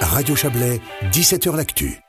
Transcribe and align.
Radio 0.00 0.34
Chablais, 0.34 0.80
17h 1.12 1.54
L'Actu. 1.56 2.00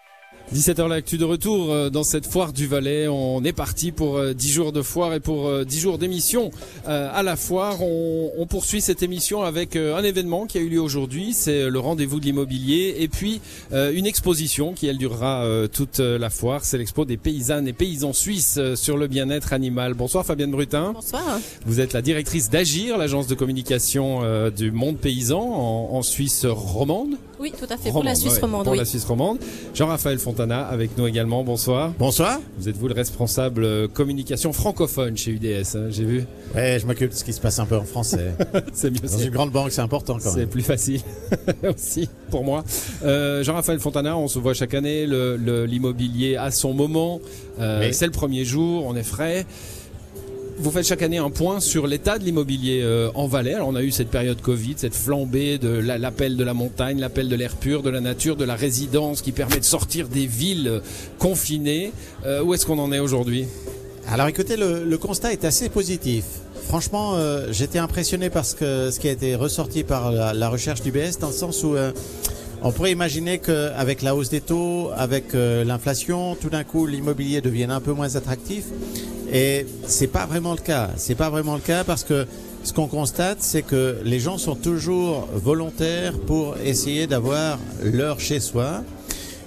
17h 0.53 0.90
l'actu 0.90 1.17
de 1.17 1.23
retour 1.23 1.71
euh, 1.71 1.90
dans 1.90 2.04
cette 2.04 2.25
foire 2.25 2.52
du 2.52 2.67
Valais. 2.67 3.08
On 3.08 3.42
est 3.46 3.54
parti 3.54 3.94
pour 3.94 4.21
10 4.21 4.50
euh, 4.50 4.54
jours 4.54 4.71
de 4.74 4.82
foire 4.82 5.14
et 5.14 5.21
pour 5.21 5.50
10 5.64 5.77
euh, 5.77 5.79
jours 5.79 5.98
d'émission 5.98 6.51
à 6.85 7.24
la 7.24 7.38
foire. 7.38 7.82
On, 7.82 8.32
on, 8.38 8.46
poursuit 8.48 8.82
cette 8.82 9.02
émission 9.02 9.43
avec 9.43 9.77
un 9.77 10.04
événement 10.04 10.46
qui 10.46 10.57
a 10.57 10.62
eu 10.62 10.68
lieu 10.68 10.82
aujourd'hui. 10.82 11.32
C'est 11.34 11.70
le 11.70 11.80
rendez-vous 11.80 12.20
de 12.20 12.25
l'immobilier 12.25 12.96
et 13.00 13.07
puis 13.07 13.39
une 13.71 14.05
exposition 14.05 14.73
qui 14.73 14.87
elle 14.87 14.97
durera 14.97 15.45
toute 15.71 15.99
la 15.99 16.29
foire. 16.29 16.65
C'est 16.65 16.77
l'expo 16.77 17.05
des 17.05 17.15
paysannes 17.15 17.67
et 17.67 17.73
paysans 17.73 18.11
suisses 18.11 18.59
sur 18.75 18.97
le 18.97 19.07
bien-être 19.07 19.53
animal. 19.53 19.93
Bonsoir 19.93 20.25
Fabienne 20.25 20.51
Brutin. 20.51 20.91
Bonsoir. 20.93 21.39
Vous 21.65 21.79
êtes 21.79 21.93
la 21.93 22.01
directrice 22.01 22.49
d'Agir, 22.49 22.97
l'agence 22.97 23.27
de 23.27 23.35
communication 23.35 24.49
du 24.49 24.71
monde 24.71 24.97
paysan 24.97 25.39
en, 25.39 25.95
en 25.95 26.01
Suisse 26.01 26.45
romande. 26.45 27.15
Oui, 27.41 27.51
tout 27.57 27.65
à 27.73 27.75
fait, 27.75 27.89
pour 27.89 28.03
la 28.03 28.13
Suisse 28.13 28.37
romande. 28.37 28.65
Pour 28.65 28.75
la 28.75 28.85
Suisse 28.85 29.03
romande. 29.03 29.39
Jean-Raphaël 29.73 30.19
Fontana 30.19 30.61
avec 30.68 30.95
nous 30.95 31.07
également, 31.07 31.43
bonsoir. 31.43 31.91
Bonsoir. 31.97 32.40
Vous 32.59 32.70
êtes 32.70 32.77
vous 32.77 32.88
le 32.88 32.94
responsable 32.94 33.63
euh, 33.63 33.88
communication 33.88 34.54
francophone 34.54 35.18
chez 35.18 35.32
UDS, 35.32 35.76
hein, 35.76 35.88
j'ai 35.90 36.04
vu. 36.04 36.26
Ouais, 36.54 36.77
je 36.80 36.85
m'occupe 36.85 37.09
de 37.09 37.16
ce 37.16 37.23
qui 37.23 37.34
se 37.34 37.41
passe 37.41 37.58
un 37.58 37.66
peu 37.66 37.77
en 37.77 37.84
français. 37.84 38.35
c'est 38.73 38.91
mieux. 38.91 38.99
Dans 38.99 39.18
une 39.18 39.32
grande 39.32 39.49
banque, 39.49 39.72
c'est 39.72 39.82
important 39.82 40.20
quand 40.20 40.35
même. 40.35 40.44
C'est 40.44 40.46
plus 40.46 40.62
facile 40.62 41.02
aussi 41.76 42.08
pour 42.30 42.44
moi. 42.44 42.63
Euh, 43.04 43.44
Jean-Raphaël 43.44 43.80
Fontana, 43.80 44.16
on 44.16 44.27
se 44.27 44.38
voit 44.38 44.54
chaque 44.54 44.76
année, 44.76 45.08
l'immobilier 45.08 46.34
le, 46.34 46.41
à 46.41 46.52
son 46.52 46.76
moment. 46.76 47.21
Euh, 47.60 47.90
c'est 47.91 48.05
le 48.05 48.12
premier 48.12 48.46
jour, 48.46 48.85
on 48.85 48.96
est 48.96 49.02
frais 49.02 49.48
vous 50.62 50.70
faites 50.70 50.86
chaque 50.86 51.02
année 51.02 51.18
un 51.18 51.32
point 51.32 51.60
sur 51.60 51.88
l'état 51.88 52.20
de 52.20 52.24
l'immobilier 52.24 52.82
euh, 52.84 53.10
en 53.16 53.26
Valais. 53.26 53.56
Alors 53.56 53.70
on 53.70 53.76
a 53.76 53.82
eu 53.82 53.90
cette 53.90 54.10
période 54.10 54.40
Covid, 54.42 54.76
cette 54.78 54.94
flambée 54.94 55.58
de 55.58 55.70
l'appel 55.70 56.38
de 56.38 56.44
la 56.44 56.54
montagne, 56.54 57.00
l'appel 57.00 57.30
de 57.30 57.36
l'air 57.36 57.56
pur, 57.56 57.82
de 57.82 57.90
la 57.90 58.00
nature, 58.00 58.36
de 58.36 58.46
la 58.46 58.56
résidence 58.56 59.24
qui 59.24 59.32
permet 59.32 59.60
de 59.60 59.66
sortir 59.66 60.08
des 60.08 60.28
villes 60.28 60.68
euh, 60.68 60.80
confinées. 61.18 61.91
Euh, 62.27 62.44
où 62.44 62.54
est-ce 62.54 62.68
qu'on 62.68 62.77
en 62.77 62.91
est 62.91 63.00
aujourd'hui? 63.00 63.46
Alors 64.08 64.27
écoutez, 64.27 64.55
le, 64.55 64.97
constat 64.97 65.31
est 65.31 65.45
assez 65.45 65.69
positif. 65.69 66.25
Franchement, 66.67 67.16
j'étais 67.52 67.80
impressionné 67.80 68.30
par 68.30 68.45
ce, 68.45 68.55
que, 68.55 68.91
ce 68.91 69.00
qui 69.00 69.07
a 69.07 69.11
été 69.11 69.35
ressorti 69.35 69.83
par 69.83 70.11
la, 70.11 70.50
recherche 70.50 70.81
du 70.81 70.91
BS, 70.91 71.19
dans 71.19 71.28
le 71.28 71.33
sens 71.33 71.63
où 71.63 71.75
on 72.61 72.72
pourrait 72.72 72.91
imaginer 72.91 73.39
qu'avec 73.39 74.02
la 74.02 74.16
hausse 74.16 74.30
des 74.30 74.41
taux, 74.41 74.89
avec 74.95 75.33
l'inflation, 75.33 76.35
tout 76.35 76.50
d'un 76.50 76.63
coup 76.63 76.88
l'immobilier 76.88 77.41
devienne 77.41 77.72
un 77.72 77.80
peu 77.80 77.94
moins 77.94 78.16
attractif. 78.16 78.66
Et 79.31 79.65
c'est 79.87 80.07
pas 80.07 80.25
vraiment 80.25 80.51
le 80.51 80.59
cas. 80.59 80.89
C'est 80.97 81.15
pas 81.15 81.29
vraiment 81.29 81.55
le 81.55 81.61
cas 81.61 81.83
parce 81.83 82.03
que 82.03 82.25
ce 82.63 82.73
qu'on 82.73 82.87
constate, 82.87 83.38
c'est 83.39 83.61
que 83.61 83.97
les 84.03 84.19
gens 84.19 84.38
sont 84.38 84.55
toujours 84.55 85.27
volontaires 85.33 86.13
pour 86.19 86.57
essayer 86.63 87.07
d'avoir 87.07 87.57
leur 87.83 88.19
chez 88.19 88.39
soi. 88.39 88.83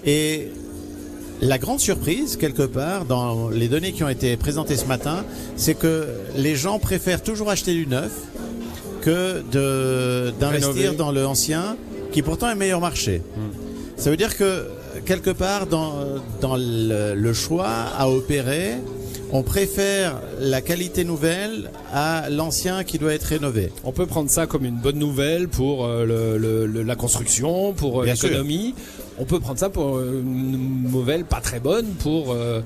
Et 0.05 0.49
la 1.41 1.59
grande 1.59 1.81
surprise, 1.81 2.37
quelque 2.37 2.63
part, 2.63 3.05
dans 3.05 3.51
les 3.51 3.69
données 3.69 3.93
qui 3.93 4.03
ont 4.03 4.09
été 4.09 4.37
présentées 4.37 4.77
ce 4.77 4.87
matin, 4.87 5.25
c'est 5.57 5.75
que 5.75 6.09
les 6.37 6.57
gens 6.57 6.79
préfèrent 6.79 7.23
toujours 7.23 7.51
acheter 7.51 7.75
du 7.75 7.87
neuf 7.87 8.13
que 9.03 9.43
d'investir 10.41 10.95
dans 10.95 11.13
le 11.13 11.27
ancien, 11.27 11.77
qui 12.11 12.23
pourtant 12.23 12.49
est 12.49 12.55
meilleur 12.55 12.81
marché. 12.81 13.21
Hmm. 13.37 13.51
Ça 13.97 14.11
veut 14.11 14.17
dire 14.17 14.37
que 14.37 14.67
quelque 15.05 15.31
part 15.31 15.67
dans, 15.67 15.93
dans 16.41 16.57
le, 16.57 17.15
le 17.15 17.33
choix 17.35 17.69
à 17.99 18.09
opérer, 18.09 18.77
on 19.35 19.43
préfère 19.43 20.21
la 20.39 20.61
qualité 20.61 21.03
nouvelle 21.03 21.69
à 21.93 22.31
l'ancien 22.31 22.85
qui 22.85 22.99
doit 22.99 23.13
être 23.13 23.25
rénové. 23.25 23.73
On 23.83 23.91
peut 23.91 24.07
prendre 24.07 24.31
ça 24.31 24.47
comme 24.47 24.65
une 24.65 24.77
bonne 24.77 24.99
nouvelle 24.99 25.49
pour 25.49 25.87
euh, 25.87 26.69
la 26.69 26.95
construction, 26.95 27.73
pour 27.73 28.03
euh, 28.03 28.07
l'économie. 28.07 28.77
On 29.19 29.25
peut 29.25 29.41
prendre 29.41 29.59
ça 29.59 29.71
pour 29.71 30.01
une 30.01 30.89
nouvelle 30.89 31.25
pas 31.25 31.41
très 31.41 31.59
bonne 31.59 31.87
pour 31.99 32.33
euh, 32.33 32.61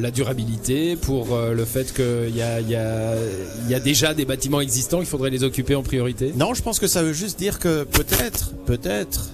la 0.00 0.10
durabilité, 0.10 0.96
pour 0.96 1.36
le 1.36 1.64
fait 1.64 1.92
qu'il 1.92 2.36
y 2.36 2.42
a, 2.42 2.60
y, 2.60 3.80
déjà 3.80 4.14
des 4.14 4.24
bâtiments 4.24 4.60
existants, 4.60 5.00
il 5.00 5.06
faudrait 5.06 5.30
les 5.30 5.42
occuper 5.42 5.76
en 5.76 5.82
priorité. 5.82 6.32
Non, 6.36 6.54
je 6.54 6.62
pense 6.62 6.78
que 6.78 6.86
ça 6.86 7.02
veut 7.02 7.12
juste 7.12 7.38
dire 7.38 7.58
que 7.58 7.82
peut-être, 7.84 8.52
peut-être, 8.66 9.30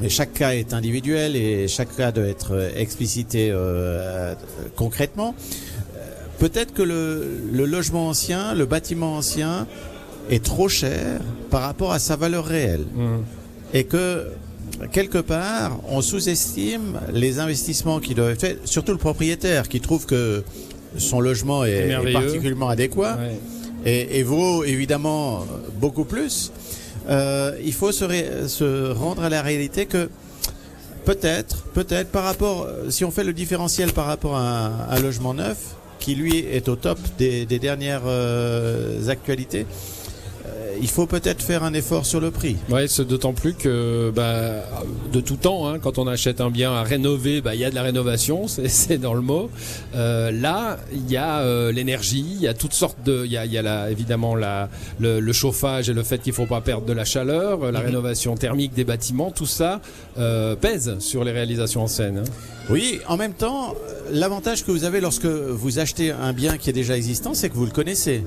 mais 0.00 0.08
chaque 0.08 0.32
cas 0.32 0.54
est 0.54 0.74
individuel 0.74 1.36
et 1.36 1.68
chaque 1.68 1.94
cas 1.94 2.10
doit 2.10 2.26
être 2.26 2.70
explicité 2.76 3.54
concrètement 4.74 5.36
peut-être 6.38 6.72
que 6.72 6.82
le, 6.82 7.66
logement 7.66 8.08
ancien, 8.08 8.54
le 8.54 8.66
bâtiment 8.66 9.16
ancien 9.16 9.66
est 10.30 10.44
trop 10.44 10.68
cher 10.68 11.20
par 11.50 11.62
rapport 11.62 11.92
à 11.92 11.98
sa 11.98 12.16
valeur 12.16 12.44
réelle. 12.44 12.86
Mmh. 12.94 13.16
Et 13.74 13.84
que 13.84 14.26
quelque 14.92 15.18
part, 15.18 15.80
on 15.88 16.00
sous-estime 16.00 17.00
les 17.12 17.38
investissements 17.38 18.00
qui 18.00 18.14
doivent 18.14 18.32
être 18.32 18.40
faits, 18.40 18.60
surtout 18.64 18.92
le 18.92 18.98
propriétaire 18.98 19.68
qui 19.68 19.80
trouve 19.80 20.06
que 20.06 20.42
son 20.98 21.20
logement 21.20 21.64
est, 21.64 21.94
particulièrement 22.12 22.68
adéquat 22.68 23.18
et, 23.84 24.22
vaut 24.22 24.64
évidemment 24.64 25.46
beaucoup 25.80 26.04
plus. 26.04 26.52
Euh, 27.08 27.52
il 27.64 27.72
faut 27.72 27.92
se, 27.92 28.04
se, 28.48 28.92
rendre 28.92 29.22
à 29.22 29.28
la 29.28 29.42
réalité 29.42 29.86
que 29.86 30.10
peut-être, 31.04 31.62
peut-être 31.66 32.10
par 32.10 32.24
rapport, 32.24 32.66
si 32.88 33.04
on 33.04 33.12
fait 33.12 33.22
le 33.22 33.32
différentiel 33.32 33.92
par 33.92 34.06
rapport 34.06 34.36
à 34.36 34.88
un 34.90 35.00
logement 35.00 35.34
neuf, 35.34 35.76
qui 35.98 36.14
lui 36.14 36.38
est 36.38 36.68
au 36.68 36.76
top 36.76 36.98
des, 37.18 37.46
dernières 37.46 38.02
euh, 38.06 39.08
actualités 39.08 39.66
il 40.80 40.88
faut 40.88 41.06
peut-être 41.06 41.42
faire 41.42 41.62
un 41.64 41.74
effort 41.74 42.06
sur 42.06 42.20
le 42.20 42.30
prix. 42.30 42.56
Ouais, 42.68 42.88
c'est 42.88 43.06
d'autant 43.06 43.32
plus 43.32 43.54
que 43.54 44.12
bah, 44.14 44.64
de 45.12 45.20
tout 45.20 45.36
temps, 45.36 45.68
hein, 45.68 45.78
quand 45.78 45.98
on 45.98 46.06
achète 46.06 46.40
un 46.40 46.50
bien 46.50 46.72
à 46.72 46.82
rénover, 46.82 47.40
bah, 47.40 47.54
il 47.54 47.60
y 47.60 47.64
a 47.64 47.70
de 47.70 47.74
la 47.74 47.82
rénovation, 47.82 48.46
c'est 48.48 48.98
dans 48.98 49.14
le 49.14 49.20
mot. 49.20 49.50
Euh, 49.94 50.30
là, 50.30 50.78
il 50.92 51.10
y 51.10 51.16
a 51.16 51.70
l'énergie, 51.70 52.26
il 52.36 52.40
y 52.40 52.48
a 52.48 52.54
toutes 52.54 52.74
sortes 52.74 52.98
de, 53.04 53.24
il 53.24 53.32
y 53.32 53.36
a, 53.36 53.46
y 53.46 53.58
a 53.58 53.90
évidemment 53.90 54.34
la, 54.34 54.68
le, 54.98 55.32
chauffage 55.32 55.90
et 55.90 55.92
le 55.92 56.02
fait 56.02 56.18
qu'il 56.18 56.32
faut 56.32 56.46
pas 56.46 56.60
perdre 56.60 56.86
de 56.86 56.92
la 56.92 57.04
chaleur, 57.04 57.70
la 57.70 57.80
mhm. 57.80 57.86
rénovation 57.86 58.34
thermique 58.36 58.74
des 58.74 58.84
bâtiments, 58.84 59.30
tout 59.30 59.46
ça 59.46 59.80
pèse 60.60 60.98
sur 60.98 61.24
les 61.24 61.32
réalisations 61.32 61.82
en 61.82 61.86
scène. 61.86 62.18
Hein. 62.18 62.30
Oui, 62.68 63.00
en 63.06 63.16
même 63.16 63.32
temps, 63.32 63.74
l'avantage 64.10 64.64
que 64.64 64.72
vous 64.72 64.84
avez 64.84 65.00
lorsque 65.00 65.26
vous 65.26 65.78
achetez 65.78 66.10
un 66.10 66.32
bien 66.32 66.58
qui 66.58 66.70
est 66.70 66.72
déjà 66.72 66.96
existant, 66.96 67.32
c'est 67.32 67.48
que 67.48 67.54
vous 67.54 67.64
le 67.64 67.70
connaissez. 67.70 68.24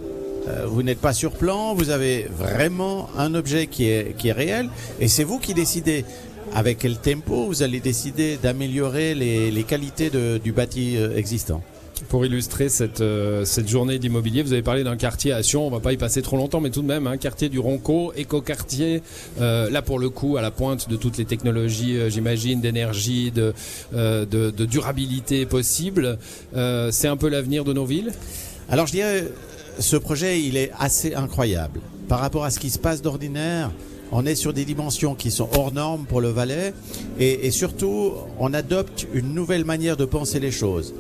Euh, 0.48 0.66
vous 0.68 0.84
n'êtes 0.84 1.00
pas 1.00 1.14
sur 1.14 1.34
plan, 1.34 1.74
vous 1.74 1.90
avez 1.90 2.28
vraiment 2.38 3.10
un 3.18 3.36
objet 3.36 3.68
qui 3.68 3.90
est, 3.90 4.16
qui 4.18 4.30
est 4.30 4.34
réel, 4.34 4.70
et 5.00 5.08
c'est 5.08 5.24
vous 5.24 5.40
qui 5.40 5.54
décidez 5.54 6.06
avec 6.54 6.80
quel 6.80 6.98
tempo 6.98 7.46
vous 7.46 7.62
allez 7.62 7.80
décider 7.80 8.38
d'améliorer 8.42 9.14
les, 9.14 9.52
les 9.52 9.64
qualités 9.64 10.10
de, 10.10 10.40
du 10.44 10.52
bâti 10.52 10.98
euh, 10.98 11.16
existant 11.16 11.62
pour 12.08 12.26
illustrer 12.26 12.70
cette, 12.70 13.02
euh, 13.02 13.44
cette 13.46 13.68
journée 13.68 14.00
d'immobilier. 14.00 14.44
Vous 14.44 14.54
avez 14.54 14.62
parlé 14.62 14.84
d'un 14.84 14.96
quartier 14.96 15.34
à 15.34 15.44
Sion, 15.44 15.68
on 15.68 15.70
va 15.70 15.80
pas 15.80 15.92
y 15.92 15.98
passer 15.98 16.22
trop 16.22 16.38
longtemps, 16.38 16.62
mais 16.62 16.70
tout 16.70 16.82
de 16.82 16.88
même, 16.88 17.08
un 17.08 17.12
hein, 17.12 17.18
quartier 17.18 17.50
du 17.50 17.60
Ronco, 17.60 18.14
éco-quartier, 18.16 19.02
euh, 19.42 19.70
là 19.70 19.82
pour 19.82 20.00
le 20.00 20.10
coup 20.10 20.38
à 20.38 20.42
la 20.42 20.52
pointe 20.52 20.90
de 20.90 20.96
toutes 20.96 21.18
les 21.18 21.26
technologies, 21.26 21.98
euh, 21.98 22.10
j'imagine, 22.10 22.62
d'énergie, 22.62 23.32
de, 23.32 23.54
de, 23.94 24.26
de, 24.26 24.66
durabilité 24.66 25.46
possible. 25.46 26.18
C'est 26.54 27.08
un 27.08 27.18
peu 27.18 27.28
l'avenir 27.28 27.64
de 27.64 27.74
nos 27.74 27.86
villes? 27.86 28.12
Alors 28.70 28.86
je 28.86 28.92
dirais, 28.92 29.28
ce 29.78 29.96
projet, 29.98 30.42
il 30.42 30.58
est 30.58 30.72
assez 30.80 31.14
incroyable. 31.14 31.80
Par 32.08 32.20
rapport 32.20 32.44
à 32.44 32.50
ce 32.50 32.60
qui 32.60 32.70
se 32.70 32.80
passe 32.80 33.02
d'ordinaire, 33.02 33.72
on 34.12 34.26
est 34.26 34.36
sur 34.36 34.54
des 34.54 34.66
dimensions 34.66 35.14
qui 35.14 35.30
sont 35.30 35.48
hors 35.56 35.72
normes 35.72 36.06
pour 36.06 36.22
le 36.22 36.30
Valais 36.30 36.74
et, 37.20 37.46
et 37.46 37.52
surtout, 37.52 38.14
on 38.40 38.54
adopte 38.54 39.06
une 39.14 39.34
nouvelle 39.36 39.66
manière 39.66 39.98
de 39.98 40.06
penser 40.06 40.40
les 40.40 40.52
choses. 40.52 40.94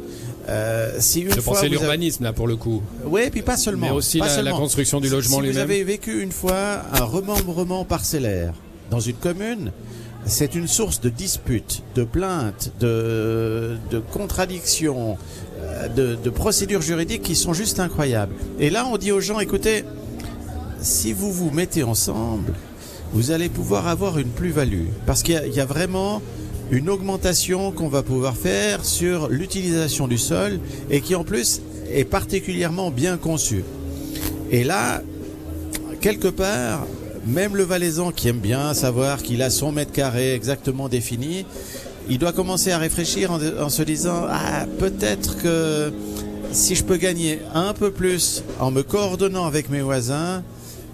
Euh, 0.49 0.95
si 0.99 1.21
une 1.21 1.33
Je 1.33 1.41
pensais 1.41 1.69
l'urbanisme 1.69 2.23
là 2.23 2.33
pour 2.33 2.47
le 2.47 2.55
coup. 2.55 2.81
Oui, 3.05 3.29
puis 3.29 3.41
pas 3.41 3.57
seulement. 3.57 3.87
Mais 3.87 3.91
aussi 3.91 4.19
la, 4.19 4.51
construction 4.51 4.99
du 4.99 5.09
logement 5.09 5.39
lui-même. 5.39 5.55
Vous 5.55 5.61
avez 5.61 5.83
vécu 5.83 6.21
une 6.21 6.31
fois 6.31 6.81
un 6.93 7.03
remembrement 7.03 7.85
parcellaire 7.85 8.53
dans 8.89 8.99
une 8.99 9.15
commune, 9.15 9.71
c'est 10.25 10.55
une 10.55 10.67
source 10.67 11.01
de 11.01 11.09
disputes, 11.09 11.83
de 11.95 12.03
plaintes, 12.03 12.71
de, 12.79 13.77
de 13.91 13.99
contradictions, 13.99 15.17
de, 15.95 16.15
de 16.15 16.29
procédures 16.29 16.81
juridiques 16.81 17.21
qui 17.21 17.35
sont 17.35 17.53
juste 17.53 17.79
incroyables. 17.79 18.33
Et 18.59 18.69
là, 18.69 18.85
on 18.91 18.97
dit 18.97 19.11
aux 19.11 19.19
gens, 19.19 19.39
écoutez, 19.39 19.83
si 20.81 21.13
vous 21.13 21.31
vous 21.31 21.51
mettez 21.51 21.83
ensemble, 21.83 22.53
vous 23.13 23.31
allez 23.31 23.49
pouvoir 23.49 23.87
avoir 23.87 24.17
une 24.19 24.29
plus-value. 24.29 24.87
Parce 25.05 25.23
qu'il 25.23 25.41
y, 25.51 25.55
y, 25.55 25.59
a 25.59 25.65
vraiment 25.65 26.21
une 26.71 26.89
augmentation 26.89 27.71
qu'on 27.71 27.89
va 27.89 28.03
pouvoir 28.03 28.35
faire 28.35 28.85
sur 28.85 29.29
l'utilisation 29.29 30.07
du 30.07 30.17
sol 30.17 30.59
et 30.89 31.01
qui 31.01 31.15
en 31.15 31.23
plus 31.23 31.61
est 31.91 32.05
particulièrement 32.05 32.91
bien 32.91 33.17
conçue. 33.17 33.63
Et 34.51 34.63
là, 34.63 35.01
quelque 36.01 36.27
part, 36.27 36.85
même 37.25 37.55
le 37.55 37.63
Valaisan 37.63 38.11
qui 38.11 38.27
aime 38.27 38.39
bien 38.39 38.73
savoir 38.73 39.21
qu'il 39.21 39.41
a 39.41 39.49
son 39.49 39.71
mètre 39.71 39.91
carré 39.91 40.33
exactement 40.33 40.89
défini, 40.89 41.45
il 42.09 42.17
doit 42.17 42.33
commencer 42.33 42.71
à 42.71 42.77
réfléchir 42.77 43.31
en, 43.31 43.69
se 43.69 43.83
disant 43.83 44.25
ah 44.29 44.65
peut-être 44.79 45.37
que 45.41 45.93
si 46.51 46.75
je 46.75 46.83
peux 46.83 46.97
gagner 46.97 47.39
un 47.53 47.73
peu 47.73 47.91
plus 47.91 48.43
en 48.59 48.71
me 48.71 48.81
coordonnant 48.81 49.45
avec 49.45 49.69
mes 49.69 49.81
voisins, 49.81 50.43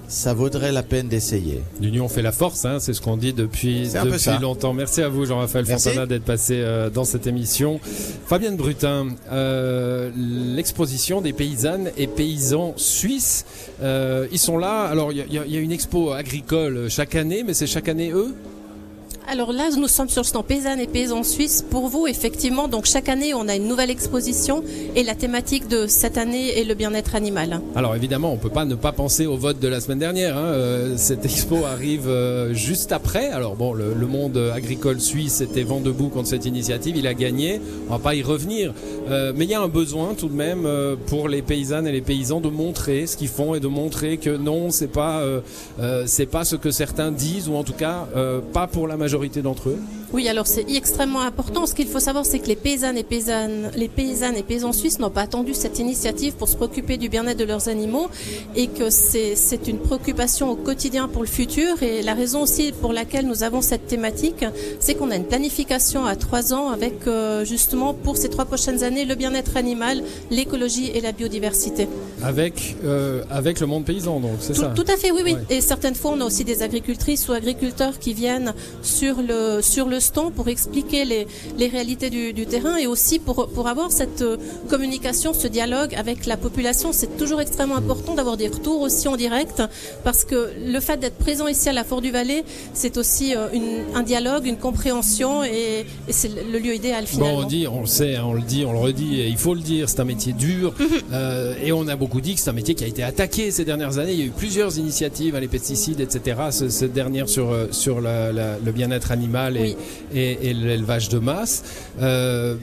ça 0.08 0.34
vaudrait 0.34 0.72
la 0.72 0.84
peine 0.84 1.08
d'essayer. 1.08 1.62
L'union 1.82 2.08
fait 2.08 2.22
la 2.22 2.32
force, 2.32 2.66
hein, 2.66 2.78
c'est 2.80 2.94
ce 2.94 3.02
qu'on 3.02 3.18
dit 3.18 3.34
depuis, 3.34 3.90
depuis 3.90 4.38
longtemps. 4.40 4.74
Merci 4.74 5.02
à 5.02 5.10
vous, 5.10 5.26
Jean-Raphaël 5.26 5.66
Fontana, 5.66 6.06
d'être 6.06 6.26
passé 6.26 6.60
euh, 6.60 6.90
dans 6.90 7.06
cette 7.06 7.26
émission. 7.26 7.80
Fabienne 8.28 8.56
Brutin, 8.56 9.08
euh, 9.32 10.12
l'exposition 10.16 11.22
des 11.22 11.34
paysannes 11.34 11.92
et 11.98 12.08
paysans 12.08 12.74
suisses, 12.78 13.46
euh, 13.82 14.28
ils 14.32 14.40
sont 14.40 14.58
là. 14.58 14.84
Alors, 14.84 15.12
il 15.12 15.26
y, 15.28 15.36
y, 15.36 15.58
a 15.58 15.60
une 15.60 15.72
expo 15.72 16.12
agricole 16.12 16.88
chaque 16.90 17.16
année, 17.16 17.44
mais 17.44 17.54
c'est 17.54 17.68
chaque 17.68 17.90
année 17.90 18.12
eux? 18.12 18.36
Alors 19.27 19.54
là, 19.54 19.69
nous 19.75 19.88
sommes 19.88 20.10
sur 20.10 20.24
stand 20.25 20.45
Paysanne 20.45 20.80
et 20.80 20.88
Paysans 20.88 21.24
Suisse. 21.24 21.66
Pour 21.68 21.88
vous, 21.88 22.06
effectivement, 22.07 22.68
donc 22.68 22.86
chaque 22.86 23.10
année, 23.10 23.33
on 23.33 23.48
a 23.48 23.56
une 23.56 23.68
nouvelle 23.68 23.89
exposition 23.89 24.63
et 24.95 25.04
la 25.04 25.16
thématique 25.16 25.68
de 25.68 25.88
cette 25.88 26.18
année 26.18 26.60
est 26.60 26.63
le 26.63 26.75
bien-être 26.75 27.16
animal. 27.16 27.60
Alors 27.75 27.95
évidemment, 27.95 28.31
on 28.31 28.38
peut 28.38 28.50
pas 28.50 28.66
ne 28.66 28.75
pas 28.75 28.92
penser 28.92 29.25
au 29.25 29.36
vote 29.36 29.60
de 29.60 29.68
la 29.68 29.80
semaine 29.80 30.00
dernière. 30.00 30.38
Hein. 30.38 30.45
Euh, 30.45 30.94
cette 30.98 31.25
expo 31.25 31.66
arrive 31.66 32.07
euh, 32.07 32.54
juste 32.54 32.92
après. 32.92 33.30
Alors 33.30 33.56
bon, 33.56 33.74
le, 33.74 33.95
monde 34.06 34.38
agricole 34.54 35.01
suisse 35.01 35.42
était 35.42 35.63
vent 35.63 35.80
debout 35.80 36.10
contre 36.10 36.30
cette 36.30 36.45
initiative. 36.45 36.95
Il 36.95 37.07
a 37.07 37.16
gagné. 37.16 37.60
On 37.89 37.94
va 37.94 38.00
pas 38.00 38.13
y 38.13 38.21
revenir. 38.21 38.74
Euh, 39.10 39.33
mais 39.36 39.45
il 39.45 39.50
y 39.50 39.56
a 39.56 39.62
un 39.62 39.68
besoin 39.68 40.13
tout 40.13 40.28
de 40.28 40.36
même 40.36 40.68
pour 41.07 41.28
les 41.28 41.42
paysannes 41.42 41.88
et 41.88 41.92
les 41.92 42.01
paysans 42.01 42.39
de 42.39 42.50
montrer 42.50 43.07
ce 43.07 43.18
qu'ils 43.18 43.30
font 43.30 43.56
et 43.56 43.60
de 43.60 43.68
montrer 43.68 44.18
que 44.18 44.38
non, 44.38 44.69
c'est 44.69 44.88
pas 44.88 45.24
c'est 46.06 46.28
pas 46.28 46.45
ce 46.45 46.56
que 46.56 46.69
certains 46.69 47.12
disent 47.12 47.50
ou 47.50 47.56
en 47.56 47.63
tout 47.63 47.74
cas 47.74 48.07
pas 48.54 48.68
pour 48.68 48.88
la 48.88 48.98
majorité 48.98 49.15
d'entre 49.42 49.70
eux 49.70 49.78
Oui, 50.14 50.28
alors 50.28 50.46
c'est 50.46 50.66
extrêmement 50.70 51.22
important. 51.22 51.66
Ce 51.66 51.74
qu'il 51.74 51.88
faut 51.88 52.00
savoir, 52.00 52.26
c'est 52.26 52.40
que 52.40 52.48
les 52.48 52.56
paysannes 52.56 52.98
et 52.98 53.04
paysannes, 53.04 53.72
les 53.76 53.88
paysannes 53.88 54.36
et 54.36 54.44
paysans 54.44 54.74
suisses 54.74 55.00
n'ont 55.00 55.10
pas 55.10 55.22
attendu 55.22 55.54
cette 55.54 55.80
initiative 55.80 56.34
pour 56.34 56.50
se 56.50 56.56
préoccuper 56.56 56.98
du 56.98 57.08
bien-être 57.10 57.38
de 57.38 57.46
leurs 57.46 57.70
animaux 57.70 58.10
et 58.56 58.68
que 58.68 58.90
c'est 58.90 59.68
une 59.68 59.80
préoccupation 59.80 60.52
au 60.52 60.56
quotidien 60.56 61.08
pour 61.08 61.22
le 61.22 61.28
futur. 61.28 61.82
Et 61.82 62.02
la 62.02 62.14
raison 62.14 62.44
aussi 62.44 62.74
pour 62.82 62.92
laquelle 62.94 63.26
nous 63.26 63.44
avons 63.44 63.62
cette 63.62 63.88
thématique, 63.88 64.46
c'est 64.80 64.96
qu'on 64.96 65.12
a 65.12 65.16
une 65.16 65.26
planification 65.26 66.06
à 66.06 66.16
trois 66.16 66.54
ans 66.54 66.70
avec 66.70 67.08
euh, 67.08 67.46
justement 67.46 67.94
pour 67.94 68.18
ces 68.18 68.30
trois 68.30 68.46
prochaines 68.46 68.84
années 68.84 69.06
le 69.06 69.16
bien-être 69.16 69.56
animal, 69.56 70.04
l'écologie 70.30 70.92
et 70.94 71.02
la 71.02 71.14
biodiversité. 71.14 71.88
Avec, 72.22 72.76
euh, 72.84 73.24
avec 73.30 73.60
le 73.60 73.68
monde 73.68 73.86
paysan, 73.86 74.20
donc, 74.20 74.38
c'est 74.40 74.56
ça 74.56 74.74
Tout 74.76 74.86
à 74.88 74.98
fait, 74.98 75.12
oui, 75.12 75.22
oui. 75.24 75.36
Et 75.50 75.62
certaines 75.62 75.96
fois, 75.96 76.12
on 76.16 76.22
a 76.22 76.26
aussi 76.26 76.44
des 76.44 76.64
agricultrices 76.64 77.28
ou 77.30 77.34
agriculteurs 77.34 78.00
qui 78.00 78.14
viennent 78.14 78.54
sur 78.82 79.05
sur 79.06 79.22
le, 79.22 79.62
sur 79.62 79.88
le 79.88 80.00
stand 80.00 80.34
pour 80.34 80.48
expliquer 80.48 81.06
les, 81.06 81.28
les 81.60 81.68
réalités 81.68 82.10
du, 82.10 82.34
du, 82.34 82.48
terrain 82.48 82.75
et 82.78 82.88
aussi 82.88 83.19
pour, 83.19 83.48
pour 83.50 83.68
avoir 83.68 83.92
cette 83.92 84.24
euh, 84.24 84.38
communication, 84.68 85.31
ce 85.31 85.48
dialogue 85.48 85.94
avec 85.94 86.25
la 86.25 86.38
population. 86.38 86.92
C'est 86.92 87.16
toujours 87.18 87.40
extrêmement 87.40 87.75
important 87.75 88.16
d'avoir 88.16 88.36
des 88.36 88.48
retours 88.48 88.81
aussi 88.81 89.07
en 89.07 89.16
direct 89.16 89.62
parce 90.04 90.24
que 90.24 90.50
le 90.66 90.80
fait 90.80 90.98
d'être 90.98 91.18
présent 91.18 91.48
ici 91.48 91.69
à 91.69 91.74
la 91.74 91.84
Fort 91.84 92.02
du 92.02 92.10
Valais, 92.10 92.44
c'est 92.74 92.98
aussi 92.98 93.36
euh, 93.36 93.48
une, 93.54 93.84
un 93.94 94.02
dialogue, 94.02 94.48
une 94.48 94.57
compréhension 94.57 95.44
et, 95.44 95.86
et 96.07 96.13
c'est 96.13 96.31
le 96.52 96.57
lieu 96.57 96.74
idéal 96.74 97.06
finalement. 97.06 97.42
Bon, 97.42 97.44
on 97.44 97.48
dit, 97.48 97.68
on 97.68 97.81
le 97.81 97.88
sait, 97.88 98.18
on 98.18 98.34
le 98.34 98.42
dit, 98.42 98.66
on 98.66 98.74
le 98.74 98.80
redit, 98.80 99.22
et 99.22 99.28
il 99.28 99.38
faut 99.38 99.54
le 99.54 99.62
dire, 99.62 99.88
c'est 99.88 100.00
un 100.00 100.06
métier 100.06 100.34
dur 100.34 100.74
mhm. 100.80 100.88
euh, 101.13 101.54
et 101.63 101.72
on 101.72 101.88
a 101.88 101.96
beaucoup 101.96 102.22
dit 102.22 102.34
que 102.34 102.42
c'est 102.42 102.50
un 102.50 102.54
métier 102.54 102.74
qui 102.74 102.84
a 102.84 102.88
été 102.88 103.04
attaqué 103.04 103.52
ces 103.52 103.66
dernières 103.66 104.00
années. 104.00 104.13
Il 104.13 104.19
y 104.19 104.24
a 104.24 104.25
eu 104.25 104.34
plusieurs 104.36 104.80
initiatives, 104.80 105.38
les 105.38 105.48
pesticides, 105.48 106.00
etc. 106.00 106.38
Cette 106.50 106.94
dernière 106.94 107.30
sur, 107.30 107.54
sur 107.69 108.02
la, 108.02 108.31
la, 108.31 108.57
le 108.57 108.72
bien-être 108.72 108.94
animal 109.12 109.57
et, 109.57 109.75
et, 110.13 110.53
l'élevage 110.53 111.09
de 111.09 111.19
masse. 111.19 111.63
Euh, 112.01 112.56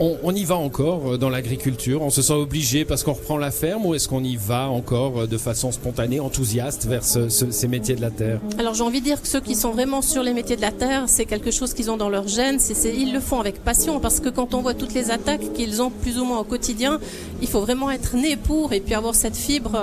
on, 0.00 0.34
y 0.34 0.44
va 0.44 0.56
encore 0.56 1.12
euh, 1.12 1.18
dans 1.18 1.30
l'agriculture 1.30 2.02
On 2.02 2.10
se 2.10 2.22
sent 2.22 2.32
obligé 2.32 2.84
parce 2.84 3.04
qu'on 3.04 3.12
reprend 3.12 3.36
la 3.36 3.50
ferme 3.50 3.86
ou 3.86 3.94
est-ce 3.94 4.08
qu'on 4.08 4.24
y 4.24 4.36
va 4.36 4.68
encore 4.68 5.20
euh, 5.20 5.26
de 5.26 5.38
façon 5.38 5.70
spontanée, 5.72 6.20
enthousiaste 6.20 6.86
vers 6.86 7.04
ces 7.04 7.68
métiers 7.68 7.94
de 7.94 8.00
la 8.00 8.10
terre? 8.10 8.40
Alors 8.58 8.74
j'ai 8.74 8.82
envie 8.82 9.00
de 9.00 9.04
dire 9.04 9.20
que 9.20 9.28
ceux 9.28 9.40
qui 9.40 9.54
sont 9.54 9.70
vraiment 9.70 10.02
sur 10.02 10.22
les 10.22 10.32
métiers 10.32 10.56
de 10.56 10.60
la 10.60 10.72
terre, 10.72 11.04
c'est 11.06 11.26
quelque 11.26 11.50
chose 11.50 11.74
qu'ils 11.74 11.90
ont 11.90 11.96
dans 11.96 12.08
leur 12.08 12.26
gène. 12.28 12.58
C'est, 12.58 12.94
ils 12.94 13.12
le 13.12 13.20
font 13.20 13.40
avec 13.40 13.62
passion 13.62 14.00
parce 14.00 14.20
que 14.20 14.28
quand 14.28 14.54
on 14.54 14.62
voit 14.62 14.74
toutes 14.74 14.94
les 14.94 15.10
attaques 15.10 15.52
qu'ils 15.52 15.82
ont 15.82 15.90
plus 15.90 16.18
ou 16.18 16.24
moins 16.24 16.38
au 16.38 16.44
quotidien, 16.44 16.98
il 17.40 17.48
faut 17.48 17.60
vraiment 17.60 17.90
être 17.90 18.16
né 18.16 18.36
pour 18.36 18.72
et 18.72 18.80
puis 18.80 18.94
avoir 18.94 19.14
cette 19.14 19.36
fibre 19.36 19.78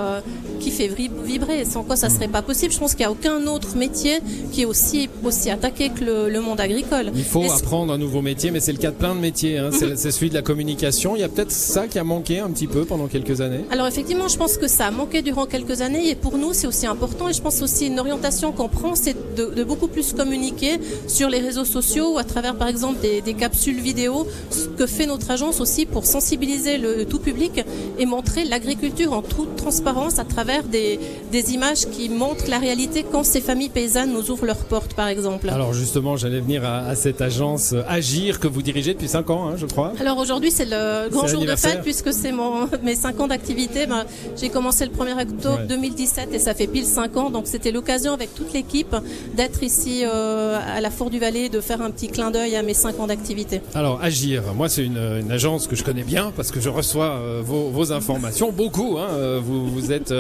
qui 0.60 0.72
fait 0.72 0.88
vibrer. 0.88 1.66
Sans 1.66 1.84
quoi 1.84 1.96
ça 1.96 2.10
serait 2.10 2.28
pas 2.28 2.42
possible. 2.42 2.74
Je 2.74 2.80
pense 2.80 2.92
qu'il 2.92 3.00
n'y 3.00 3.06
a 3.06 3.12
aucun 3.12 3.46
autre 3.48 3.76
métier 3.76 4.20
qui 4.52 4.62
est 4.62 4.66
aussi, 4.66 5.10
aussi 5.24 5.50
attaqué 5.50 5.90
que 5.90 6.04
le, 6.04 6.40
monde 6.42 6.60
agricole. 6.62 7.12
Il 7.16 7.24
faut 7.24 7.44
apprendre 7.52 7.92
un 7.92 7.98
nouveau 7.98 8.22
métier, 8.22 8.52
mais 8.52 8.60
c'est 8.60 8.72
le 8.72 8.78
cas 8.78 8.92
de 8.92 8.96
plein 8.96 9.16
de 9.16 9.20
métiers. 9.20 9.58
Hein. 9.58 9.72
C'est, 9.72 10.12
celui 10.12 10.30
de 10.30 10.34
la 10.34 10.42
communication. 10.42 11.16
Il 11.16 11.22
y 11.22 11.24
a 11.24 11.30
peut-être 11.30 11.52
ça 11.52 11.88
qui 11.88 12.00
a 12.00 12.04
manqué 12.04 12.40
un 12.40 12.50
petit 12.50 12.68
peu 12.68 12.86
pendant 12.86 13.08
quelques 13.08 13.42
années. 13.42 13.66
Alors 13.72 13.88
effectivement, 13.88 14.28
je 14.28 14.38
pense 14.38 14.58
que 14.58 14.68
ça 14.68 14.88
a 14.88 14.92
manqué 14.92 15.22
durant 15.22 15.46
quelques 15.46 15.82
années 15.82 16.10
et 16.10 16.16
pour 16.16 16.38
nous 16.38 16.54
c'est 16.54 16.68
aussi 16.68 16.86
important 16.86 17.30
et 17.30 17.34
je 17.34 17.42
pense 17.42 17.62
aussi 17.62 17.88
une 17.88 18.00
orientation 18.00 18.52
qu'on 18.52 18.70
prend, 18.70 18.96
c'est 18.96 19.16
de, 19.36 19.64
beaucoup 19.64 19.88
plus 19.88 20.14
communiquer 20.14 20.80
sur 21.08 21.30
les 21.30 21.40
réseaux 21.40 21.66
sociaux 21.66 22.16
ou 22.16 22.18
à 22.18 22.24
travers 22.24 22.56
par 22.56 22.68
exemple 22.68 22.98
des, 23.02 23.34
capsules 23.34 23.80
vidéo, 23.80 24.28
ce 24.50 24.68
que 24.68 24.86
fait 24.86 25.06
notre 25.06 25.30
agence 25.32 25.62
aussi 25.62 25.86
pour 25.86 26.06
sensibiliser 26.06 26.78
le, 26.78 27.06
tout 27.06 27.20
public 27.20 27.64
et 27.98 28.06
montrer 28.06 28.44
l'agriculture 28.44 29.14
en 29.14 29.22
toute 29.22 29.56
transparence 29.56 30.20
à 30.20 30.26
travers 30.26 30.49
des, 30.72 31.00
des 31.32 31.54
images 31.54 31.86
qui 31.92 32.10
montrent 32.10 32.50
la 32.50 32.60
réalité 32.60 33.06
quand 33.10 33.24
ces 33.24 33.42
familles 33.42 33.70
paysannes 33.70 34.14
nous 34.14 34.32
ouvrent 34.32 34.46
leurs 34.46 34.66
portes 34.66 34.94
par 34.94 35.08
exemple. 35.08 35.50
Alors 35.50 35.74
justement, 35.74 36.18
j'allais 36.18 36.40
venir 36.40 36.66
à, 36.66 36.96
cette 36.96 37.22
agence 37.22 37.74
euh, 37.74 37.84
Agir 37.88 38.40
que 38.40 38.48
vous 38.48 38.62
dirigez 38.62 38.94
depuis 38.94 39.08
5 39.08 39.30
ans, 39.30 39.50
hein, 39.50 39.56
je 39.58 39.66
crois. 39.66 39.94
Alors 40.00 40.18
aujourd'hui, 40.18 40.52
c'est 40.52 40.66
le 40.66 41.10
grand 41.10 41.28
jour 41.28 41.46
de 41.46 41.56
fête 41.56 41.82
puisque 41.82 42.14
c'est 42.14 42.32
mon 42.32 42.68
mes 42.84 42.96
5 42.96 43.20
ans 43.20 43.28
d'activité. 43.28 43.86
Ben, 43.86 44.06
j'ai 44.40 44.50
commencé 44.50 44.86
le 44.86 44.92
1er 44.92 45.22
octobre 45.22 45.62
2017 45.68 46.34
et 46.34 46.40
ça 46.40 46.54
fait 46.54 46.68
pile 46.68 46.86
5 46.86 47.18
ans. 47.18 47.30
Donc 47.30 47.48
c'était 47.48 47.72
l'occasion 47.72 48.14
avec 48.14 48.34
toute 48.34 48.54
l'équipe 48.54 48.96
d'être 49.36 49.64
ici 49.64 50.04
euh, 50.04 50.58
à 50.76 50.82
la 50.82 50.90
Four 50.90 51.10
du 51.10 51.20
Valais, 51.20 51.50
de 51.50 51.62
faire 51.62 51.82
un 51.82 51.92
petit 51.92 52.08
clin 52.08 52.32
d'œil 52.32 52.56
à 52.56 52.64
mes 52.64 52.74
5 52.74 53.00
ans 53.00 53.08
d'activité. 53.08 53.62
Alors 53.76 54.02
Agir, 54.02 54.44
moi 54.56 54.70
c'est 54.70 54.86
une, 54.86 54.98
une, 54.98 55.32
agence 55.32 55.68
que 55.68 55.76
je 55.76 55.84
connais 55.84 56.04
bien 56.04 56.32
parce 56.36 56.52
que 56.52 56.60
je 56.60 56.70
reçois 56.70 57.18
euh, 57.18 57.42
vos, 57.44 57.70
vos, 57.70 57.92
informations, 57.92 58.52
beaucoup. 58.52 58.98
Hein, 58.98 59.40
vous, 59.40 59.68
vous 59.68 59.92
êtes 59.92 60.12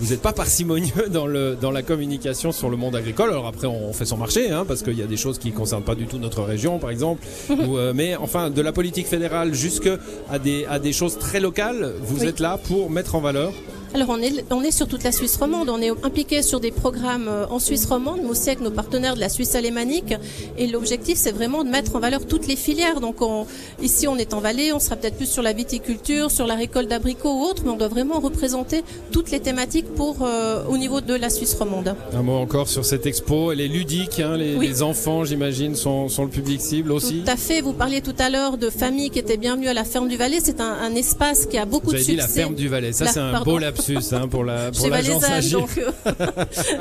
vous 0.00 0.12
êtes 0.12 0.22
pas 0.22 0.32
parcimonieux 0.32 1.08
dans 1.10 1.26
le 1.26 1.56
dans 1.60 1.70
la 1.70 1.82
communication 1.82 2.52
sur 2.52 2.70
le 2.70 2.76
monde 2.76 2.96
agricole. 2.96 3.30
Alors 3.30 3.46
après 3.46 3.66
on, 3.66 3.92
fait 3.92 4.04
son 4.04 4.16
marché 4.16 4.50
hein, 4.50 4.64
parce 4.66 4.82
qu'il 4.82 4.98
y 4.98 5.02
a 5.02 5.06
des 5.06 5.16
choses 5.16 5.38
qui 5.38 5.52
concernent 5.52 5.82
pas 5.82 5.94
du 5.94 6.06
tout 6.06 6.18
notre 6.18 6.42
région 6.42 6.78
par 6.78 6.90
exemple. 6.90 7.26
ou, 7.50 7.78
mais 7.94 8.16
enfin 8.16 8.50
de 8.50 8.62
la 8.62 8.72
politique 8.72 9.06
fédérale 9.06 9.54
jusque 9.54 9.90
à 10.30 10.38
des, 10.38 10.66
à 10.66 10.78
des 10.78 10.92
choses 10.92 11.18
très 11.18 11.40
locales, 11.40 11.94
vous 12.02 12.24
êtes 12.24 12.40
là 12.40 12.58
pour 12.58 12.90
mettre 12.90 13.14
en 13.14 13.20
valeur 13.20 13.52
alors 13.94 14.10
on 14.10 14.20
est, 14.20 14.44
on 14.50 14.62
est 14.62 14.70
sur 14.70 14.86
toute 14.86 15.02
la 15.02 15.12
Suisse 15.12 15.36
romande, 15.36 15.70
on 15.70 15.80
est 15.80 15.90
impliqué 16.04 16.42
sur 16.42 16.60
des 16.60 16.70
programmes 16.70 17.28
euh, 17.28 17.46
en 17.48 17.58
Suisse 17.58 17.86
romande, 17.86 18.20
mais 18.22 18.28
aussi 18.28 18.48
avec 18.48 18.60
nos 18.60 18.70
partenaires 18.70 19.14
de 19.14 19.20
la 19.20 19.28
Suisse 19.28 19.54
alémanique. 19.54 20.14
Et 20.58 20.66
l'objectif, 20.66 21.16
c'est 21.16 21.32
vraiment 21.32 21.64
de 21.64 21.70
mettre 21.70 21.96
en 21.96 21.98
valeur 21.98 22.26
toutes 22.26 22.46
les 22.46 22.56
filières. 22.56 23.00
Donc 23.00 23.22
on, 23.22 23.46
ici, 23.82 24.06
on 24.06 24.16
est 24.16 24.34
en 24.34 24.40
vallée, 24.40 24.72
on 24.72 24.78
sera 24.78 24.96
peut-être 24.96 25.16
plus 25.16 25.30
sur 25.30 25.42
la 25.42 25.52
viticulture, 25.52 26.30
sur 26.30 26.46
la 26.46 26.54
récolte 26.54 26.88
d'abricots 26.88 27.32
ou 27.32 27.42
autre, 27.44 27.62
mais 27.64 27.70
on 27.70 27.76
doit 27.76 27.88
vraiment 27.88 28.20
représenter 28.20 28.82
toutes 29.10 29.30
les 29.30 29.40
thématiques 29.40 29.92
pour 29.94 30.18
euh, 30.22 30.62
au 30.68 30.76
niveau 30.76 31.00
de 31.00 31.14
la 31.14 31.30
Suisse 31.30 31.54
romande. 31.54 31.94
Un 32.12 32.22
mot 32.22 32.36
encore 32.36 32.68
sur 32.68 32.84
cette 32.84 33.06
expo, 33.06 33.52
elle 33.52 33.60
est 33.60 33.68
ludique, 33.68 34.20
hein, 34.20 34.36
les, 34.36 34.82
enfants, 34.82 35.24
j'imagine, 35.24 35.74
sont, 35.74 36.08
sont, 36.08 36.24
le 36.24 36.30
public 36.30 36.60
cible 36.60 36.92
aussi. 36.92 37.22
Tout 37.22 37.30
à 37.30 37.36
fait. 37.36 37.60
Vous 37.60 37.72
parliez 37.72 38.00
tout 38.00 38.14
à 38.18 38.28
l'heure 38.30 38.58
de 38.58 38.70
familles 38.70 39.10
qui 39.10 39.18
étaient 39.18 39.36
bienvenues 39.36 39.68
à 39.68 39.74
la 39.74 39.84
ferme 39.84 40.08
du 40.08 40.16
Valais. 40.16 40.38
C'est 40.42 40.60
un, 40.60 40.72
un, 40.72 40.94
espace 40.94 41.46
qui 41.46 41.58
a 41.58 41.64
beaucoup 41.64 41.86
Vous 41.86 41.92
de 41.94 41.98
succès. 41.98 42.12
dit 42.12 42.18
la 42.18 42.28
ferme 42.28 42.54
du 42.54 42.68
Valais. 42.68 42.92
Ça, 42.92 43.06
c'est 43.06 43.18
un 43.18 43.40
beau 43.42 43.58
Hein, 44.12 44.28
pour 44.28 44.44
la 44.44 44.70
pour 44.70 44.88
donc 44.88 45.70
euh, 45.78 46.12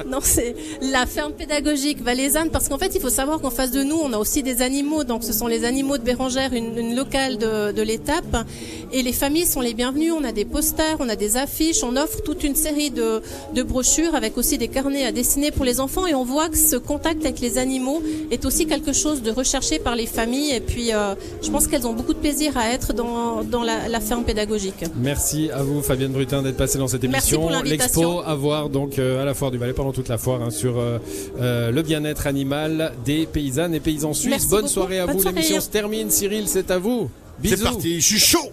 non 0.10 0.20
c'est 0.22 0.56
la 0.82 1.06
ferme 1.06 1.32
pédagogique 1.34 2.02
valaisanne 2.02 2.50
parce 2.50 2.68
qu'en 2.68 2.78
fait 2.78 2.94
il 2.96 3.02
faut 3.02 3.10
savoir 3.10 3.40
qu'en 3.40 3.50
face 3.50 3.72
de 3.72 3.84
nous 3.84 3.96
on 3.96 4.14
a 4.14 4.18
aussi 4.18 4.44
des 4.44 4.62
animaux. 4.62 5.04
Donc 5.04 5.24
ce 5.24 5.34
sont 5.34 5.48
les 5.48 5.64
animaux 5.66 5.98
de 5.98 6.04
Bérangère 6.04 6.54
une, 6.54 6.96
locale 6.96 7.38
de, 7.38 7.72
de 7.72 7.82
l'étape. 7.82 8.46
Et 8.92 9.04
les 9.04 9.14
familles 9.14 9.46
sont 9.46 9.62
les 9.62 9.74
bienvenues. 9.74 10.12
On 10.12 10.24
a 10.24 10.32
des 10.32 10.46
posters 10.46 10.98
on 11.00 11.10
a 11.10 11.16
des 11.16 11.38
affiches. 11.38 11.84
On 11.84 11.96
offre 11.96 12.22
toute 12.24 12.44
une 12.44 12.56
série 12.56 12.92
de, 12.92 13.22
de 13.54 13.64
brochures 13.64 14.16
avec 14.16 14.38
aussi 14.38 14.58
des 14.58 14.68
carnets 14.68 15.06
à 15.06 15.12
dessiner 15.12 15.52
pour 15.52 15.66
les 15.66 15.80
enfants. 15.80 16.08
Et 16.08 16.16
on 16.16 16.24
voit 16.24 16.50
que 16.50 16.58
ce 16.58 16.76
contact 16.76 17.26
avec 17.26 17.40
les 17.40 17.58
animaux 17.58 18.02
est 18.32 18.46
aussi 18.46 18.66
quelque 18.66 18.94
chose 18.94 19.22
de 19.22 19.32
recherché 19.32 19.80
par 19.80 19.96
les 19.96 20.08
familles. 20.08 20.52
Et 20.52 20.62
puis 20.62 20.94
euh, 20.94 21.16
je 21.42 21.50
pense 21.52 21.68
qu'elles 21.68 21.88
ont 21.88 21.94
beaucoup 21.94 22.14
de 22.14 22.20
plaisir 22.20 22.58
à 22.58 22.70
être 22.70 22.94
dans, 22.94 23.44
dans 23.44 23.64
la, 23.64 23.88
la 23.88 24.00
ferme 24.00 24.24
pédagogique. 24.24 24.84
Merci 24.98 25.50
à 25.52 25.64
vous 25.64 25.82
Fabienne 25.82 26.12
Brutin 26.12 26.42
d'être 26.42 26.58
passée 26.58 26.78
dans 26.78 26.87
cette 26.88 27.04
émission 27.04 27.50
l'expo 27.64 28.22
à 28.26 28.36
voir 28.36 28.70
donc 28.70 29.00
euh, 29.00 29.22
à 29.22 29.26
la 29.26 29.34
foire 29.34 29.52
du 29.52 29.58
Valais 29.58 29.74
pendant 29.74 29.92
toute 29.92 30.08
la 30.08 30.18
foire 30.18 30.42
hein, 30.42 30.50
sur 30.50 30.78
euh, 30.78 31.00
euh, 31.40 31.72
le 31.72 31.82
bien-être 31.82 32.28
animal 32.28 32.94
des 33.06 33.26
paysannes 33.26 33.74
et 33.74 33.80
paysans 33.80 34.14
suisses. 34.14 34.50
Bonne 34.50 34.68
soirée 34.68 35.00
à 35.00 35.06
vous. 35.06 35.22
L'émission 35.24 35.60
se 35.60 35.70
termine. 35.70 36.10
Cyril, 36.10 36.48
c'est 36.48 36.72
à 36.72 36.78
vous. 36.78 37.10
Bisous. 37.40 37.58
C'est 37.58 37.64
parti. 37.64 38.02
Je 38.02 38.06
suis 38.06 38.20
chaud. 38.20 38.52